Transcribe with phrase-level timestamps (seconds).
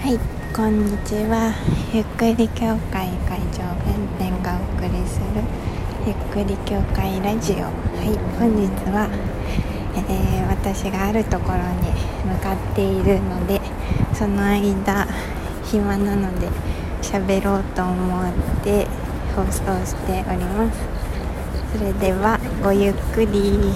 [0.00, 0.18] はい、
[0.54, 1.52] こんにちは。
[1.92, 5.42] ゆっくり協会会長弁天がお送りする
[6.06, 7.64] ゆっくり協会ラジオ。
[7.64, 7.70] は
[8.06, 9.10] い、本日は、
[10.08, 11.62] えー私があるところに
[12.32, 13.60] 向かっているので、
[14.14, 15.06] その間
[15.64, 16.48] 暇なので
[17.02, 18.86] 喋ろうと思って
[19.34, 20.78] 放送しております。
[21.76, 23.74] それではごゆっくり。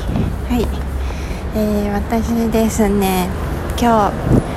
[0.48, 0.66] はい、
[1.56, 3.28] えー私ですね。
[3.76, 4.08] 今
[4.38, 4.51] 日。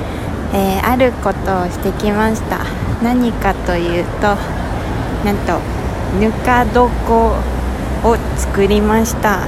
[0.56, 2.60] えーあることをしてきました。
[3.02, 4.34] 何かというと
[5.22, 5.60] なんと
[6.18, 6.82] ぬか床
[8.02, 9.46] を作りました。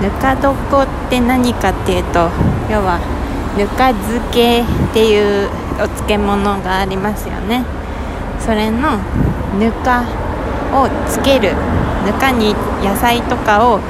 [0.00, 2.30] ぬか床って何かっていうと
[2.70, 2.98] 要は
[3.58, 4.64] ぬか漬けっ
[4.94, 7.64] ていうお漬物がありますよね。
[8.40, 8.98] それの
[9.58, 10.04] ぬか
[10.72, 11.52] をつける。
[12.06, 13.80] ぬかに野菜とかを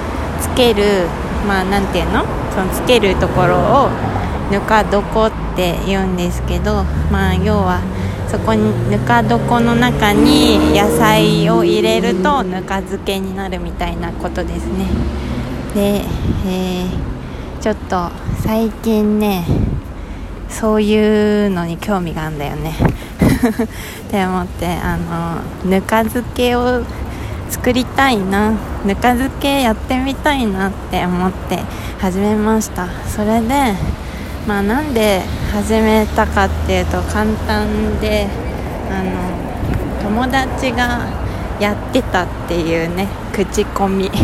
[0.41, 1.07] つける。
[1.47, 2.25] まあなんていうの？
[2.55, 3.91] そのつけるところを
[4.51, 7.81] ぬか床っって言うんですけどまあ要は
[8.29, 14.87] そこにぬか床の中に野菜を入れるとぬか漬けになるみたいなことですね。
[15.75, 16.05] で、
[16.47, 17.13] えー
[17.63, 18.11] ちょっと
[18.43, 19.45] 最近ね
[20.49, 22.75] そういうのに興味があるんだよね。
[24.09, 26.83] って思ってあのぬか漬けを
[27.49, 28.51] 作りたいな
[28.85, 31.61] ぬか漬けやってみたいなって思って
[32.01, 32.89] 始めました。
[33.07, 33.75] それで
[34.47, 35.21] まあなんで
[35.53, 38.27] 始めたかっていうと簡単で
[38.91, 41.09] あの友達が
[41.61, 44.11] やってたっていうね口コミ。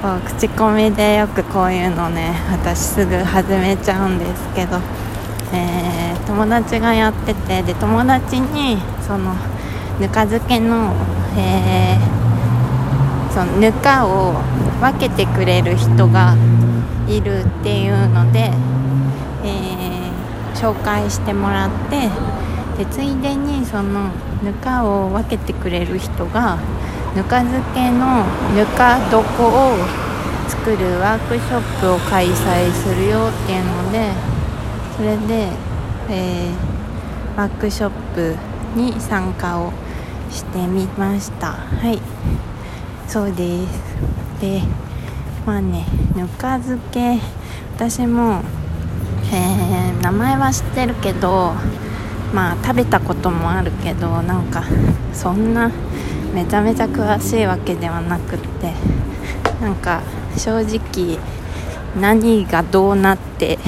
[0.00, 4.78] そう口コミでよくこういうのね私すぐ始めちゃうんですけど、
[5.52, 9.34] えー友達がやっててで友達にその
[9.98, 10.92] ぬか漬けの、
[11.36, 14.34] えーそのぬかを
[14.80, 16.34] 分けてくれる人が
[17.16, 18.50] いるっていうので、
[19.44, 19.90] えー
[20.54, 22.10] 紹介してもらって
[22.76, 24.10] でついでにその
[24.42, 26.58] ぬかを分けてくれる人が
[27.16, 28.24] ぬか漬けの
[28.54, 29.76] ぬか床を
[30.48, 34.12] 作るワークショップを開催するよっていうので
[34.96, 35.48] それで、
[36.10, 36.80] えー
[37.36, 38.36] ワークショップ
[38.76, 39.72] に参加を
[40.30, 41.52] してみました。
[41.52, 41.98] はい。
[43.08, 44.40] そうです。
[44.40, 44.62] で
[45.46, 45.84] まあね
[46.14, 47.18] ぬか漬け。
[47.76, 48.42] 私も
[49.32, 51.54] えー名前は知ってるけど
[52.34, 54.64] まあ食べたこともあるけどなんか
[55.12, 55.70] そんな
[56.34, 58.72] めちゃめちゃ詳しいわけではなくって
[59.60, 60.02] なんか
[60.36, 61.18] 正直
[61.98, 63.58] 何がどうなって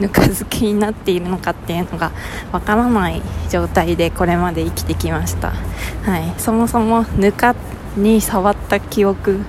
[0.00, 2.12] ぬか漬けになっているのかっていうのが
[2.52, 7.54] わからない状態でこれまで生きてきました、はい、そもそもぬか
[7.96, 9.40] に触った記憶、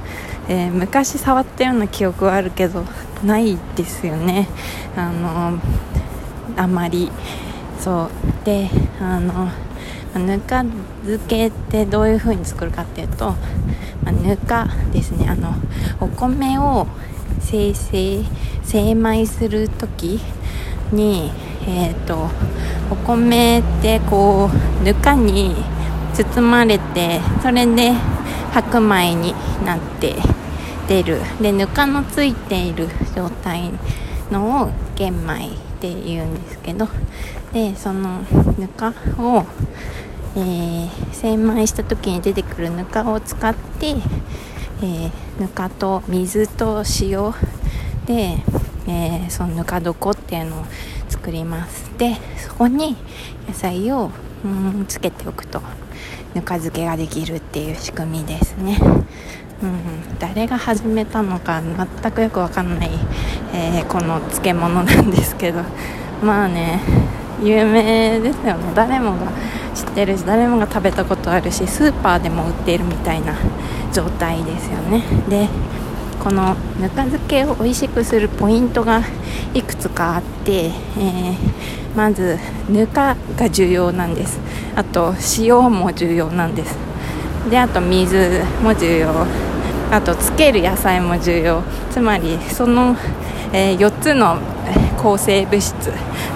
[0.50, 2.84] えー昔触ったような記憶はあるけど
[3.24, 4.48] ないですよね。
[4.98, 5.60] あの
[6.58, 7.12] あまり。
[7.80, 8.46] そう。
[8.46, 9.48] であの
[10.20, 10.66] ぬか
[11.04, 13.30] 漬けってどういう風に作るかっていうと、
[14.04, 15.28] まあぬかですね。
[15.30, 15.54] あの
[16.02, 16.88] お米を
[17.40, 18.24] 精製
[18.64, 20.20] 精米する時
[20.92, 21.32] に
[21.68, 22.28] えっ、と
[22.90, 24.50] お米ってこ
[24.82, 25.56] うぬかに
[26.16, 27.94] 包まれてそれで
[28.52, 29.34] 白米に
[29.66, 30.16] なって
[30.88, 33.72] 出るでぬかのついている状態
[34.32, 36.88] のを玄米って言うんですけど
[37.54, 38.22] でその
[38.58, 39.46] ぬかを、
[40.36, 47.34] えー精米した時に出てくるぬかを使って、えーぬかと水と塩
[48.06, 48.38] で、
[48.88, 50.66] えーそのぬか床っていうのを
[51.10, 51.92] 作ります。
[51.98, 52.96] でそこに
[53.48, 54.12] 野菜を
[54.46, 55.62] うんつけておくと。
[56.36, 58.78] ぬか漬けができるっていう仕組みですね。
[59.62, 61.62] うん、誰が始めたのか
[62.02, 62.90] 全くよくわかんない、
[63.54, 65.62] えーこの漬物なんですけど。
[66.24, 66.82] まあね
[67.42, 68.72] 有名ですよね。
[68.76, 69.18] 誰もが
[69.74, 73.34] 知ってるし誰もが食べたことあるしスーパーでも売っているみたいな
[73.94, 75.04] 状態ですよね。
[75.30, 75.48] で
[76.22, 79.02] このぬか漬けを美味しくするポイントが
[79.54, 82.38] いくつかあって、えーまず
[82.70, 84.40] ぬかが重要なんです。
[84.76, 86.78] あと塩も重要なんです。
[87.50, 89.10] であと水も重要。
[89.92, 91.62] あとつける野菜も重要。
[91.92, 92.96] つまりその、
[93.52, 94.38] え4つの
[95.02, 95.74] 構成物質。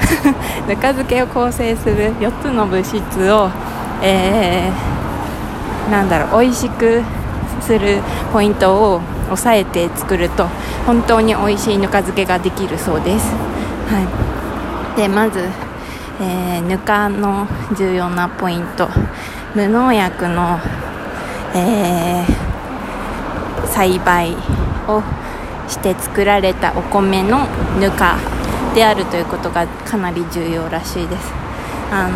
[0.67, 3.49] ぬか漬けを構成する4つの物質を、
[4.01, 4.93] えー
[5.89, 7.01] なんだろう美味しく
[7.61, 8.01] する
[8.31, 9.01] ポイントを
[9.31, 10.47] 押さえて作ると
[10.85, 13.31] 本当に美味しいぬか漬けができるそうです、
[13.87, 14.32] はい、
[14.95, 15.39] でまず、
[16.21, 17.47] えーぬかの
[17.77, 18.87] 重要なポイント。
[19.55, 20.59] 無農薬の、
[21.55, 22.53] えー
[23.73, 24.35] 栽培
[24.87, 25.01] を
[25.67, 27.47] して作られたお米の
[27.79, 28.19] ぬか
[28.75, 31.33] であるということがかなり重要らしいです。
[31.91, 32.07] あ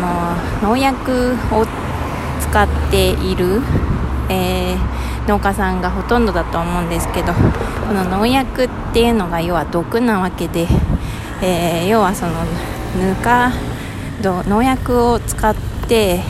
[0.62, 1.66] の農薬を
[2.40, 3.60] 使っている、
[4.28, 10.68] えー、農家さんがほとんどだと思うんですけどこの農薬っていうのが要は毒なわけで、
[11.42, 12.32] えー、要はその
[12.96, 13.52] ぬか
[14.22, 15.54] 農薬を使っ
[15.88, 16.20] て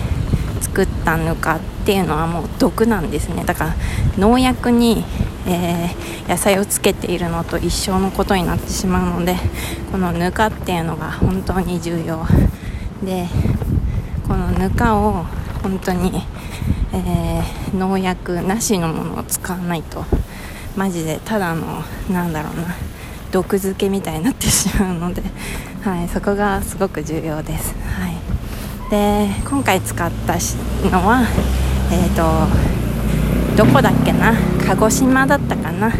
[0.60, 3.44] 作ったぬかっていうのはもう毒なんですね。
[3.44, 3.74] だから
[4.18, 5.04] 農薬に、
[5.46, 9.36] えー、野菜をつけているのと一緒のことになってしまうので
[9.90, 12.26] このぬかっていうのが本当に重要
[13.02, 13.26] で
[14.26, 15.24] このぬかを
[15.62, 16.22] 本当に、
[16.92, 20.04] えー、農薬なしのものを使わないと。
[20.76, 22.76] マジでただのなんだろうな
[23.30, 25.22] 毒漬けみたいになってしまうので、
[25.84, 27.74] はい、そこがすごく重要です。
[27.98, 28.16] はい。
[28.90, 30.34] で今回使った
[30.90, 31.22] のは
[31.92, 32.48] え、ー、と
[33.56, 34.32] どこだっけな？
[34.66, 35.92] 鹿児島だったかな？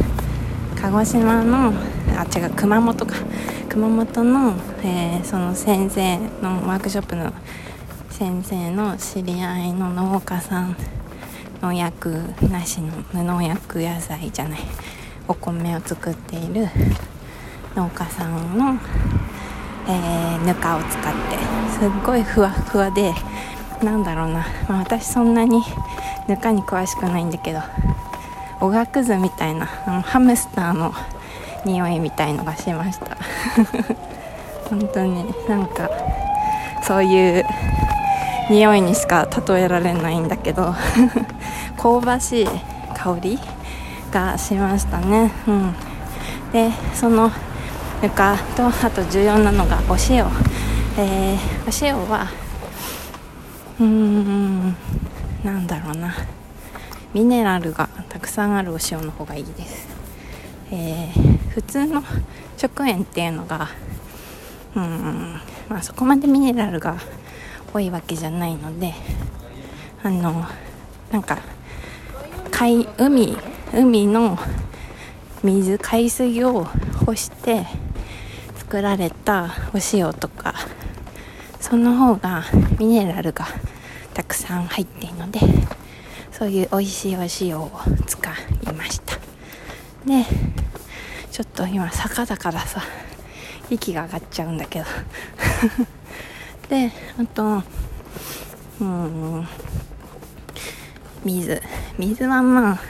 [0.81, 1.73] 鹿児島の
[2.17, 3.15] あ違う熊本か。
[3.69, 7.33] 熊本の、えー、その先生のワークショップの
[8.11, 10.77] 先生の知り合いの農家さん
[11.63, 14.61] 農薬なしの無農薬野菜じゃない
[15.29, 16.69] お米を作っている
[17.79, 18.77] 農家さんの
[19.87, 21.39] えー、ぬかを使って
[21.79, 23.15] すっごいふわふわで
[23.83, 25.63] なんだろうな、まあ、私そんなに
[26.27, 27.61] ぬかに詳しくないんだけど
[28.61, 30.93] おがくずみたいなあのハムスターの
[31.65, 33.17] 匂いみたいのがしました。
[34.69, 35.89] 本当になんか
[36.83, 37.47] そういう
[38.51, 40.75] 匂いにしか例えられないんだけど
[41.81, 42.49] 香ばしい
[42.95, 43.39] 香り
[44.13, 45.75] がしましたね、うん、
[46.53, 47.31] でその
[48.03, 50.27] ぬかとあと重要なのがお塩、
[50.99, 52.29] えー、お塩は
[53.81, 54.77] うーん
[55.45, 56.15] なんだろうな。
[57.15, 59.89] ミネラルがたくさんあるお塩の方がいいです、
[60.71, 62.03] えー、普通の
[62.59, 63.69] 食塩っていうのが
[64.77, 66.99] うんまあそこまでミネラルが
[67.73, 68.93] 多いわけじゃないので
[70.03, 70.45] あの
[71.11, 71.39] なんか
[72.51, 73.37] 海海
[73.73, 74.39] 海の
[75.43, 76.65] 水海水を
[77.07, 77.65] 干して
[78.69, 80.53] 作られたお塩とか
[81.59, 82.45] その方が
[82.79, 83.47] ミネラルが
[84.13, 85.41] たくさん入っているので
[86.31, 87.71] そういう美味しいお塩を
[88.07, 89.15] 使いました。
[90.05, 90.23] で
[91.33, 92.83] ちょっと今坂だからさ
[93.71, 94.85] 息が上がっちゃうんだけど。
[96.69, 97.63] であと
[98.83, 99.49] うん
[101.25, 101.63] 水。
[101.97, 102.81] 水はまあ、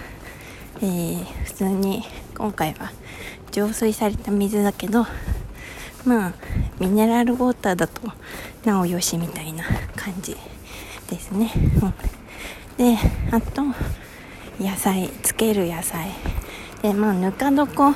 [0.81, 2.03] えー、普通に
[2.37, 2.91] 今回は
[3.53, 5.07] 浄水された水だけど
[6.09, 6.33] まあ
[6.81, 8.01] ミネラルウォーターだと
[8.65, 9.63] なおよしみたいな
[9.95, 10.35] 感じ
[11.11, 11.53] ですね、
[12.79, 12.99] うん、で
[13.31, 13.63] あと
[14.59, 16.09] 野菜つける野菜。
[16.83, 17.95] でまあぬか床を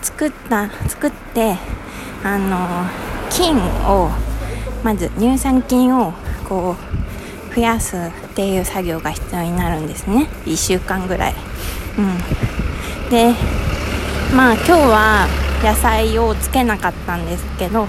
[0.00, 1.56] 作った作って
[2.22, 2.88] あの
[3.30, 3.56] 菌
[3.90, 4.10] を
[4.84, 6.12] まず乳酸菌を
[6.48, 6.76] こ
[7.50, 8.00] う増やすっ
[8.34, 10.28] ていう作業が必要になるんですね。
[10.44, 11.34] 1週間ぐらい。
[11.98, 13.10] うん。
[13.10, 13.34] で
[14.34, 17.86] まあ今日は野菜をつけなかったんですけど、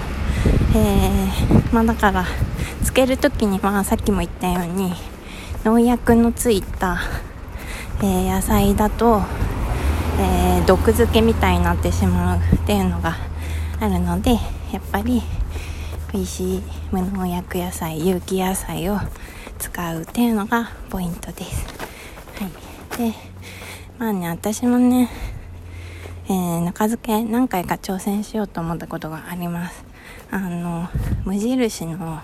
[0.74, 2.24] えー、まあ、だから
[2.82, 4.92] つける時にはさっきも言ったように
[5.64, 7.00] 農薬のついた、
[8.00, 9.22] えー、野菜だと、
[10.18, 13.16] えー、毒漬けみたいになってしまうっていうのが
[13.80, 14.32] あるので
[14.72, 15.22] やっぱり
[16.12, 18.98] 美味しい無農薬野菜有機野菜を
[19.58, 21.66] 使うっていうのがポイントです。
[22.38, 23.14] はい、で
[23.98, 25.10] まあね私もね
[26.30, 29.82] えー、ぬか漬け何回か挑戦しようと思ったことがあります。
[30.30, 30.88] あの
[31.24, 32.20] 無印の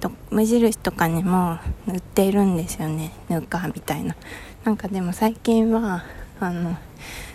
[0.00, 3.12] と無印とかにも売っているんですよね。
[3.28, 4.16] ぬかみたいな。
[4.64, 6.02] なんかでも最近は
[6.40, 6.78] あの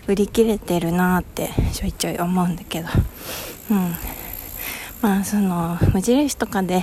[0.08, 2.88] 売り切れてるなってちょいちょい思うんだけど。
[3.70, 3.94] うん。
[5.02, 6.82] まあその無印とかで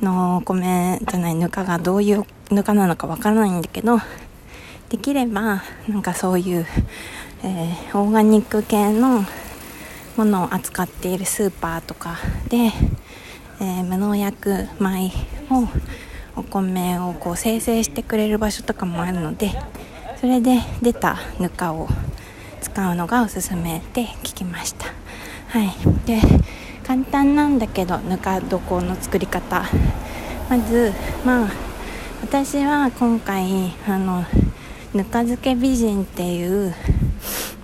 [0.00, 3.98] の米じゃないぬかがどういうぬかなのかわからないんだけど
[4.88, 6.66] できればなんかそういう
[7.44, 9.24] えー、オーガニック系の
[10.16, 12.18] ものを扱っているスーパーとか
[12.48, 12.56] で、
[13.60, 15.12] えー、無農薬米
[15.50, 15.68] を
[16.34, 19.52] お米をこう生成してくれる場所とかもあるので
[20.20, 21.88] それで出たぬかを
[22.60, 24.86] 使うのがおすすめって聞きました。
[25.48, 25.70] はい。
[26.06, 26.20] で
[26.82, 29.64] 簡単なんだけどぬか床の作り方。
[30.50, 30.92] まず
[31.24, 31.50] まあ
[32.20, 34.24] 私は今回あの
[34.94, 36.74] ぬか漬け美人っていう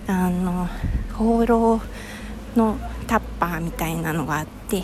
[0.07, 0.67] あの
[1.13, 1.81] 放浪
[2.55, 2.77] の
[3.07, 4.83] タッパーみたいなのがあって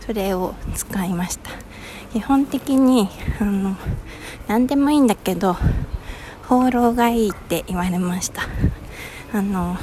[0.00, 1.50] それを使いました。
[2.12, 3.08] 基本的に
[3.40, 3.76] あの
[4.46, 5.56] 何でもいいんだけど
[6.48, 8.42] 放浪がいいって言われました。
[9.32, 9.76] あの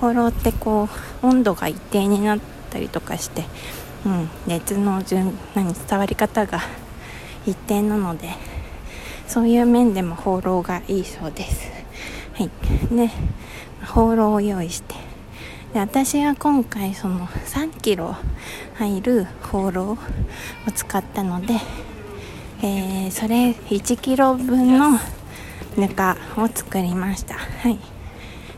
[0.00, 0.88] 放浪ってこ
[1.22, 3.44] う温度が一定になったりとかして
[4.04, 6.60] うん、熱の順何伝わり方が
[7.46, 8.30] 一定なので
[9.26, 11.70] そういう面でも放浪がいいそうです。
[12.34, 12.50] はい。
[12.94, 13.10] で
[13.86, 14.94] 放浪を用意して。
[15.72, 18.14] で私は今回その3キロ
[18.74, 19.98] 入る放浪を
[20.74, 21.54] 使ったので、
[22.62, 24.98] えー、それ1キロ分の
[25.76, 27.34] ぬかを作りました。
[27.34, 27.78] はい。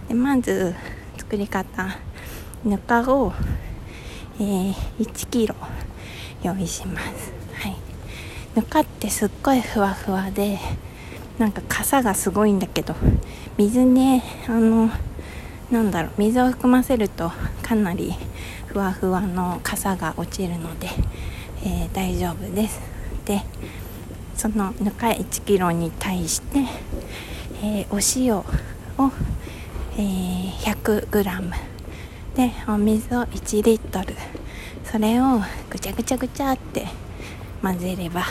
[0.09, 0.75] でまず
[1.17, 1.97] 作り方。
[2.65, 3.31] ぬかを、
[4.41, 5.55] えー、1キロ
[6.43, 7.44] 用意します。
[8.55, 10.59] ぬかってすっごいふわふわで
[11.39, 12.95] なんか傘がすごいんだけど
[13.59, 14.91] 水であの
[15.71, 17.33] なんだろう水を含ませると
[17.63, 18.15] かなり
[18.67, 20.89] ふわふわの傘が落ちるので、
[21.65, 22.81] えー、大丈夫です。
[23.25, 23.43] で
[24.37, 26.61] そのぬか 1kg に対して、
[27.63, 28.45] えー、お塩を、
[29.97, 31.53] えー、100g
[32.37, 34.15] でお水を1リットル。
[34.85, 36.87] それをぐちゃぐちゃぐちゃって
[37.65, 38.25] 混ぜれば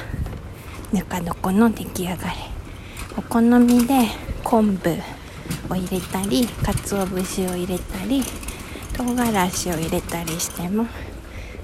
[0.91, 2.19] ぬか床の出来上がり
[3.17, 4.05] お好みで
[4.43, 4.91] 昆布
[5.71, 8.21] を入れたり鰹節を入れたり
[8.95, 10.85] 唐辛子を入れたりしても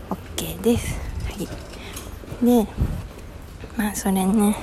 [0.10, 0.98] OK です。
[1.26, 1.32] は
[2.42, 2.68] い、で
[3.78, 4.56] まあそれね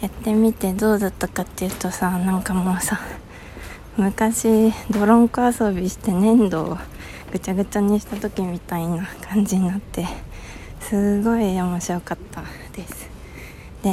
[0.00, 2.98] やってみてどうだったかっていうとさなんかもうさ
[3.98, 6.78] 昔泥んこ遊びして粘土を
[7.30, 10.06] ぐちゃぐちゃにした時みたいな感じになって
[10.88, 12.40] すごい面白かった
[12.72, 13.10] です。
[13.82, 13.90] で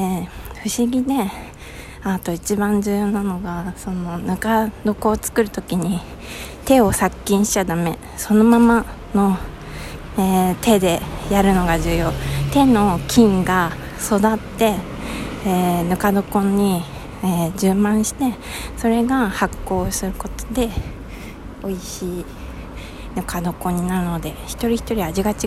[0.64, 1.14] 不思議で
[2.02, 6.00] あと一番重要なのがそのぬか床を作る時に
[6.64, 7.98] 手を殺菌しちゃダメ。
[8.16, 9.38] そのままの、
[10.18, 12.14] えー、手でやるのが重要。
[12.54, 14.76] 手の菌が育って、
[15.46, 16.82] えー、ぬか床に、
[17.26, 18.36] えー、充満して
[18.78, 20.70] それが発酵することで
[21.62, 22.26] 美味しい
[23.18, 25.36] ぬか床になるので一人一人味が違